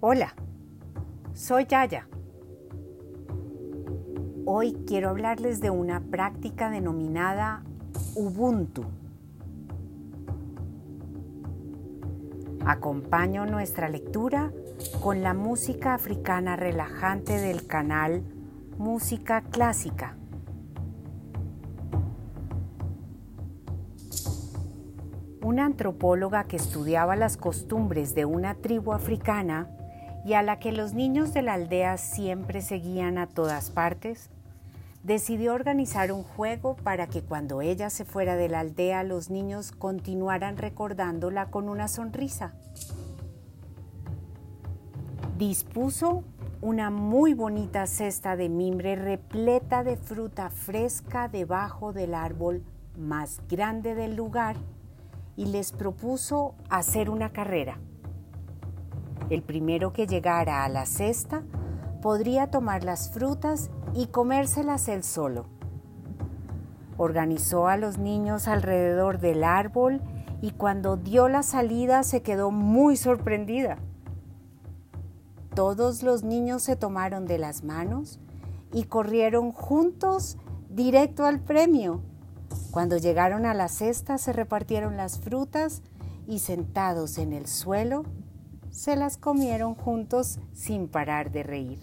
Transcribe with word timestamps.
Hola, 0.00 0.32
soy 1.34 1.66
Yaya. 1.66 2.06
Hoy 4.44 4.74
quiero 4.86 5.08
hablarles 5.08 5.60
de 5.60 5.70
una 5.70 5.98
práctica 5.98 6.70
denominada 6.70 7.64
Ubuntu. 8.14 8.84
Acompaño 12.64 13.44
nuestra 13.46 13.88
lectura 13.88 14.52
con 15.02 15.22
la 15.22 15.34
música 15.34 15.94
africana 15.94 16.54
relajante 16.54 17.32
del 17.32 17.66
canal 17.66 18.22
Música 18.78 19.40
Clásica. 19.50 20.16
Una 25.42 25.64
antropóloga 25.64 26.44
que 26.44 26.54
estudiaba 26.54 27.16
las 27.16 27.36
costumbres 27.36 28.14
de 28.14 28.26
una 28.26 28.54
tribu 28.54 28.92
africana 28.92 29.74
y 30.28 30.34
a 30.34 30.42
la 30.42 30.58
que 30.58 30.72
los 30.72 30.92
niños 30.92 31.32
de 31.32 31.40
la 31.40 31.54
aldea 31.54 31.96
siempre 31.96 32.60
seguían 32.60 33.16
a 33.16 33.28
todas 33.28 33.70
partes, 33.70 34.28
decidió 35.02 35.54
organizar 35.54 36.12
un 36.12 36.22
juego 36.22 36.76
para 36.76 37.06
que 37.06 37.22
cuando 37.22 37.62
ella 37.62 37.88
se 37.88 38.04
fuera 38.04 38.36
de 38.36 38.50
la 38.50 38.60
aldea 38.60 39.04
los 39.04 39.30
niños 39.30 39.72
continuaran 39.72 40.58
recordándola 40.58 41.46
con 41.46 41.70
una 41.70 41.88
sonrisa. 41.88 42.52
Dispuso 45.38 46.24
una 46.60 46.90
muy 46.90 47.32
bonita 47.32 47.86
cesta 47.86 48.36
de 48.36 48.50
mimbre 48.50 48.96
repleta 48.96 49.82
de 49.82 49.96
fruta 49.96 50.50
fresca 50.50 51.28
debajo 51.28 51.94
del 51.94 52.12
árbol 52.12 52.62
más 52.98 53.40
grande 53.48 53.94
del 53.94 54.14
lugar 54.14 54.56
y 55.36 55.46
les 55.46 55.72
propuso 55.72 56.54
hacer 56.68 57.08
una 57.08 57.30
carrera. 57.30 57.78
El 59.30 59.42
primero 59.42 59.92
que 59.92 60.06
llegara 60.06 60.64
a 60.64 60.68
la 60.68 60.86
cesta 60.86 61.42
podría 62.00 62.50
tomar 62.50 62.82
las 62.82 63.10
frutas 63.10 63.70
y 63.94 64.06
comérselas 64.06 64.88
él 64.88 65.02
solo. 65.02 65.46
Organizó 66.96 67.68
a 67.68 67.76
los 67.76 67.98
niños 67.98 68.48
alrededor 68.48 69.18
del 69.18 69.44
árbol 69.44 70.00
y 70.40 70.52
cuando 70.52 70.96
dio 70.96 71.28
la 71.28 71.42
salida 71.42 72.02
se 72.04 72.22
quedó 72.22 72.50
muy 72.50 72.96
sorprendida. 72.96 73.78
Todos 75.54 76.02
los 76.02 76.22
niños 76.22 76.62
se 76.62 76.76
tomaron 76.76 77.26
de 77.26 77.38
las 77.38 77.64
manos 77.64 78.20
y 78.72 78.84
corrieron 78.84 79.52
juntos 79.52 80.38
directo 80.70 81.26
al 81.26 81.40
premio. 81.40 82.00
Cuando 82.70 82.96
llegaron 82.96 83.44
a 83.44 83.54
la 83.54 83.68
cesta 83.68 84.16
se 84.16 84.32
repartieron 84.32 84.96
las 84.96 85.18
frutas 85.18 85.82
y 86.26 86.38
sentados 86.38 87.18
en 87.18 87.32
el 87.32 87.46
suelo 87.46 88.04
se 88.78 88.94
las 88.94 89.16
comieron 89.16 89.74
juntos 89.74 90.38
sin 90.52 90.86
parar 90.86 91.32
de 91.32 91.42
reír. 91.42 91.80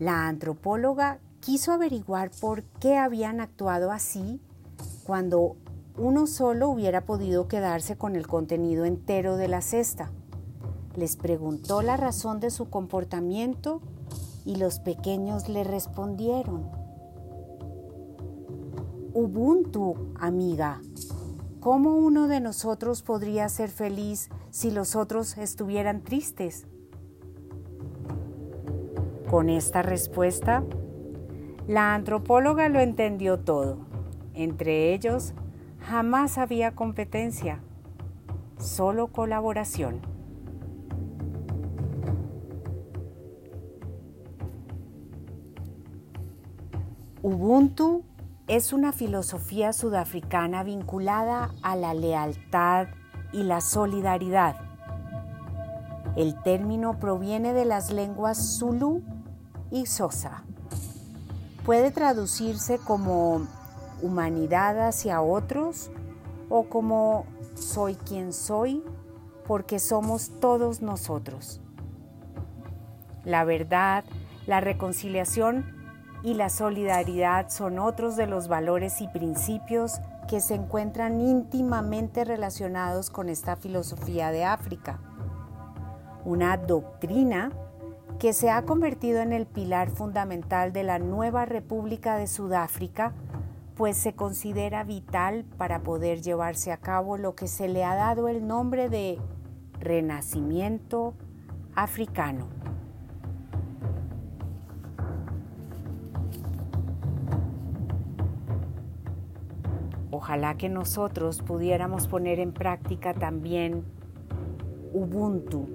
La 0.00 0.26
antropóloga 0.26 1.20
quiso 1.38 1.70
averiguar 1.70 2.32
por 2.40 2.64
qué 2.64 2.96
habían 2.96 3.40
actuado 3.40 3.92
así 3.92 4.40
cuando 5.04 5.54
uno 5.96 6.26
solo 6.26 6.68
hubiera 6.68 7.06
podido 7.06 7.46
quedarse 7.46 7.96
con 7.96 8.16
el 8.16 8.26
contenido 8.26 8.86
entero 8.86 9.36
de 9.36 9.46
la 9.46 9.60
cesta. 9.60 10.10
Les 10.96 11.14
preguntó 11.14 11.80
la 11.80 11.96
razón 11.96 12.40
de 12.40 12.50
su 12.50 12.68
comportamiento 12.68 13.80
y 14.44 14.56
los 14.56 14.80
pequeños 14.80 15.48
le 15.48 15.62
respondieron. 15.62 16.68
Ubuntu, 19.14 20.12
amiga, 20.18 20.80
¿Cómo 21.62 21.94
uno 21.94 22.26
de 22.26 22.40
nosotros 22.40 23.02
podría 23.02 23.48
ser 23.48 23.70
feliz 23.70 24.30
si 24.50 24.72
los 24.72 24.96
otros 24.96 25.38
estuvieran 25.38 26.02
tristes? 26.02 26.66
Con 29.30 29.48
esta 29.48 29.80
respuesta, 29.80 30.64
la 31.68 31.94
antropóloga 31.94 32.68
lo 32.68 32.80
entendió 32.80 33.38
todo. 33.38 33.78
Entre 34.34 34.92
ellos, 34.92 35.34
jamás 35.78 36.36
había 36.36 36.74
competencia, 36.74 37.62
solo 38.58 39.12
colaboración. 39.12 40.00
Ubuntu 47.22 48.02
es 48.48 48.72
una 48.72 48.92
filosofía 48.92 49.72
sudafricana 49.72 50.62
vinculada 50.62 51.50
a 51.62 51.76
la 51.76 51.94
lealtad 51.94 52.88
y 53.32 53.44
la 53.44 53.60
solidaridad. 53.60 54.56
El 56.16 56.40
término 56.42 56.98
proviene 56.98 57.52
de 57.52 57.64
las 57.64 57.90
lenguas 57.92 58.58
Zulu 58.58 59.02
y 59.70 59.86
Xhosa. 59.86 60.44
Puede 61.64 61.90
traducirse 61.90 62.78
como 62.78 63.46
humanidad 64.02 64.86
hacia 64.86 65.22
otros 65.22 65.90
o 66.48 66.64
como 66.64 67.24
soy 67.54 67.94
quien 67.94 68.32
soy 68.32 68.82
porque 69.46 69.78
somos 69.78 70.32
todos 70.40 70.82
nosotros. 70.82 71.60
La 73.24 73.44
verdad, 73.44 74.04
la 74.46 74.60
reconciliación 74.60 75.81
y 76.22 76.34
la 76.34 76.48
solidaridad 76.48 77.48
son 77.48 77.78
otros 77.78 78.16
de 78.16 78.26
los 78.26 78.48
valores 78.48 79.00
y 79.00 79.08
principios 79.08 80.00
que 80.28 80.40
se 80.40 80.54
encuentran 80.54 81.20
íntimamente 81.20 82.24
relacionados 82.24 83.10
con 83.10 83.28
esta 83.28 83.56
filosofía 83.56 84.30
de 84.30 84.44
África. 84.44 85.00
Una 86.24 86.56
doctrina 86.56 87.50
que 88.20 88.32
se 88.32 88.50
ha 88.50 88.62
convertido 88.62 89.20
en 89.20 89.32
el 89.32 89.46
pilar 89.46 89.90
fundamental 89.90 90.72
de 90.72 90.84
la 90.84 91.00
nueva 91.00 91.44
República 91.44 92.16
de 92.16 92.28
Sudáfrica, 92.28 93.14
pues 93.74 93.96
se 93.96 94.14
considera 94.14 94.84
vital 94.84 95.44
para 95.58 95.80
poder 95.80 96.22
llevarse 96.22 96.70
a 96.70 96.76
cabo 96.76 97.16
lo 97.16 97.34
que 97.34 97.48
se 97.48 97.66
le 97.66 97.82
ha 97.84 97.96
dado 97.96 98.28
el 98.28 98.46
nombre 98.46 98.88
de 98.88 99.18
Renacimiento 99.80 101.14
Africano. 101.74 102.61
Ojalá 110.22 110.56
que 110.56 110.68
nosotros 110.68 111.42
pudiéramos 111.42 112.06
poner 112.06 112.38
en 112.38 112.52
práctica 112.52 113.12
también 113.12 113.82
Ubuntu 114.92 115.66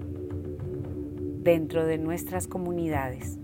dentro 1.43 1.85
de 1.85 1.97
nuestras 1.97 2.47
comunidades. 2.47 3.37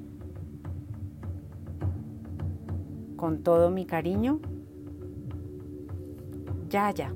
Con 3.17 3.43
todo 3.43 3.69
mi 3.69 3.85
cariño, 3.85 4.39
ya, 6.69 6.91
ya. 6.91 7.13